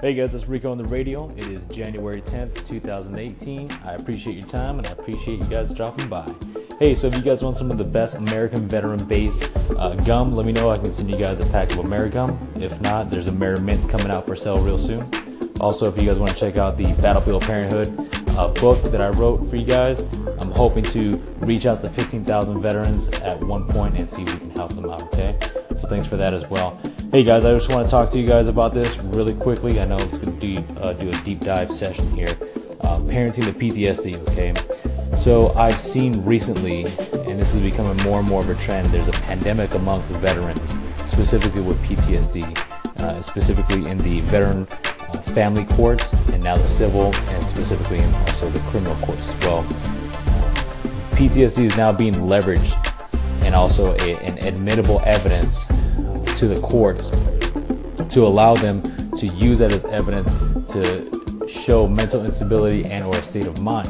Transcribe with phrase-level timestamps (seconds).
[0.00, 1.30] Hey guys, it's Rico on the radio.
[1.36, 3.70] It is January 10th, 2018.
[3.84, 6.28] I appreciate your time and I appreciate you guys dropping by.
[6.80, 9.40] Hey, so if you guys want some of the best American veteran base
[9.78, 10.68] uh, gum, let me know.
[10.68, 12.60] I can send you guys a pack of AmeriGum.
[12.60, 15.08] If not, there's AmeriMints coming out for sale real soon.
[15.60, 17.96] Also, if you guys want to check out the Battlefield Parenthood
[18.30, 20.00] uh, book that I wrote for you guys,
[20.40, 24.40] I'm hoping to reach out to 15,000 veterans at one point and see if we
[24.40, 25.38] can help them out, okay?
[25.76, 26.80] So thanks for that as well.
[27.14, 29.78] Hey guys, I just want to talk to you guys about this really quickly.
[29.78, 32.36] I know it's going to do, uh, do a deep dive session here.
[32.80, 34.52] Uh, parenting the PTSD, okay?
[35.20, 36.86] So I've seen recently,
[37.30, 40.74] and this is becoming more and more of a trend, there's a pandemic amongst veterans,
[41.06, 42.58] specifically with PTSD,
[43.02, 48.12] uh, specifically in the veteran uh, family courts and now the civil and specifically in
[48.12, 49.62] also the criminal courts as well.
[51.12, 52.74] PTSD is now being leveraged
[53.42, 55.64] and also a, an admittable evidence
[56.34, 57.10] to the courts
[58.14, 58.82] to allow them
[59.16, 60.30] to use that as evidence
[60.72, 63.88] to show mental instability and or a state of mind.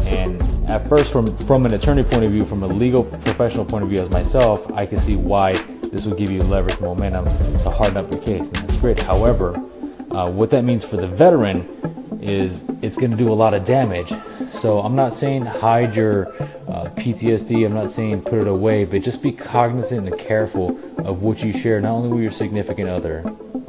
[0.00, 3.84] And at first, from from an attorney point of view, from a legal professional point
[3.84, 5.54] of view, as myself, I can see why
[5.92, 8.98] this will give you leverage momentum to harden up your case, and that's great.
[9.00, 9.56] However,
[10.10, 13.64] uh, what that means for the veteran is it's going to do a lot of
[13.64, 14.12] damage.
[14.60, 16.28] So I'm not saying hide your
[16.68, 17.64] uh, PTSD.
[17.64, 21.50] I'm not saying put it away, but just be cognizant and careful of what you
[21.50, 23.22] share, not only with your significant other,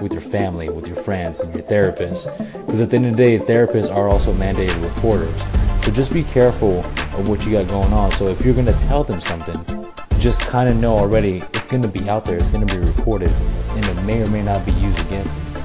[0.00, 2.30] with your family, with your friends, and your therapist.
[2.38, 5.38] Because at the end of the day, therapists are also mandated reporters.
[5.84, 8.10] So just be careful of what you got going on.
[8.12, 11.82] So if you're going to tell them something, just kind of know already it's going
[11.82, 14.64] to be out there, it's going to be recorded, and it may or may not
[14.64, 15.60] be used against you.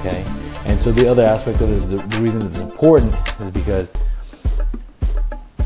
[0.00, 0.22] Okay?
[0.66, 3.90] And so the other aspect of this, the reason it's important is because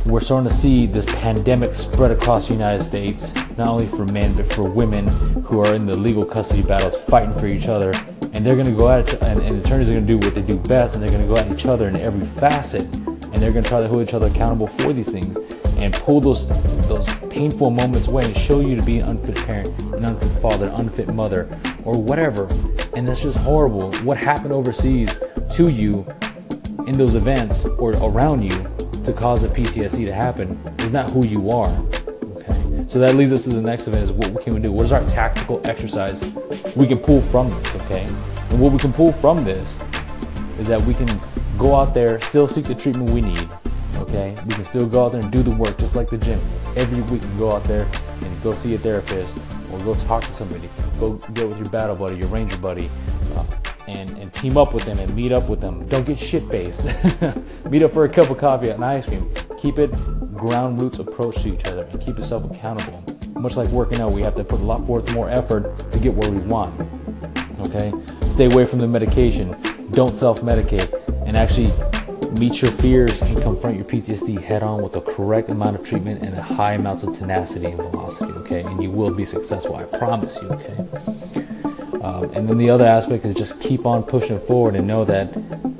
[0.06, 4.34] we're starting to see this pandemic spread across the United States, not only for men,
[4.34, 5.06] but for women
[5.44, 7.92] who are in the legal custody battles fighting for each other.
[8.34, 10.34] And they're going to go at each and, and attorneys are going to do what
[10.34, 13.36] they do best, and they're going to go at each other in every facet, and
[13.36, 15.38] they're going to try to hold each other accountable for these things
[15.78, 16.48] and pull those
[16.88, 20.71] those painful moments away and show you to be an unfit parent, an unfit father,
[20.75, 21.48] unfit mother,
[21.84, 22.47] or whatever.
[22.94, 23.92] And that's just horrible.
[23.98, 25.16] What happened overseas
[25.54, 26.06] to you
[26.86, 28.66] in those events or around you
[29.04, 31.69] to cause a PTSD to happen is not who you are.
[32.37, 32.84] Okay.
[32.88, 34.72] So that leads us to the next event is what can we do?
[34.72, 36.20] What is our tactical exercise
[36.75, 38.04] we can pull from this, okay?
[38.50, 39.76] And what we can pull from this
[40.59, 41.09] is that we can
[41.59, 43.48] go out there, still seek the treatment we need.
[43.97, 46.41] Okay, we can still go out there and do the work just like the gym.
[46.76, 47.86] Every week, you go out there
[48.22, 49.41] and go see a therapist
[49.72, 50.69] or go talk to somebody.
[50.98, 52.91] Go get with your battle buddy, your ranger buddy,
[53.36, 53.44] uh,
[53.87, 55.87] and, and team up with them and meet up with them.
[55.89, 56.87] Don't get shit faced.
[57.71, 59.31] meet up for a cup of coffee and ice cream.
[59.59, 59.91] Keep it
[60.34, 63.05] ground roots approach to each other and keep yourself accountable.
[63.34, 66.15] Much like working out, we have to put a lot forth more effort to get
[66.15, 66.75] where we want.
[67.61, 67.93] Okay?
[68.28, 69.56] Stay away from the medication.
[69.91, 70.93] Don't self medicate
[71.27, 71.72] and actually
[72.39, 76.22] meet your fears and confront your PTSD head on with the correct amount of treatment
[76.22, 78.62] and high amounts of tenacity and velocity, okay?
[78.62, 81.45] And you will be successful, I promise you, okay?
[82.04, 85.32] Um, and then the other aspect is just keep on pushing forward and know that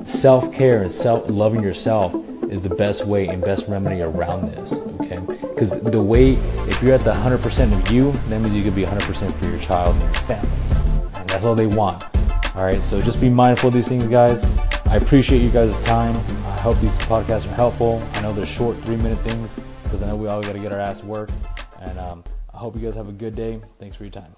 [0.07, 2.15] self care and self loving yourself
[2.49, 5.19] is the best way and best remedy around this, okay?
[5.19, 6.31] Because the way,
[6.67, 9.59] if you're at the 100% of you, that means you could be 100% for your
[9.59, 10.49] child and your family.
[11.13, 12.03] And that's all they want.
[12.55, 14.45] All right, so just be mindful of these things, guys.
[14.85, 16.15] I appreciate you guys' time.
[16.47, 18.01] I hope these podcasts are helpful.
[18.13, 20.73] I know they're short, three minute things because I know we all got to get
[20.73, 21.29] our ass to work.
[21.81, 23.61] And um, I hope you guys have a good day.
[23.79, 24.35] Thanks for your time.